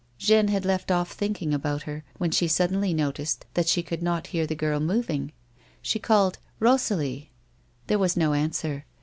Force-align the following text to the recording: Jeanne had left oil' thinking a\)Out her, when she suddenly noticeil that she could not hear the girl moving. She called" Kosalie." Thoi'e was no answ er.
Jeanne 0.17 0.47
had 0.47 0.65
left 0.65 0.89
oil' 0.89 1.03
thinking 1.03 1.53
a\)Out 1.53 1.83
her, 1.83 2.03
when 2.17 2.31
she 2.31 2.47
suddenly 2.47 2.91
noticeil 2.91 3.41
that 3.53 3.67
she 3.67 3.83
could 3.83 4.01
not 4.01 4.25
hear 4.33 4.47
the 4.47 4.55
girl 4.55 4.79
moving. 4.79 5.31
She 5.79 5.99
called" 5.99 6.39
Kosalie." 6.59 7.29
Thoi'e 7.87 7.99
was 7.99 8.17
no 8.17 8.33
answ 8.33 8.65
er. 8.65 8.85